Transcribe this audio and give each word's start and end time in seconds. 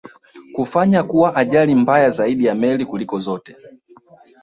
kufanya 0.53 1.03
kuwa 1.03 1.35
ajali 1.35 1.75
mbaya 1.75 2.09
zaidi 2.09 2.45
ya 2.45 2.55
meli 2.55 2.85
kuliko 2.85 3.19
zote 3.19 3.55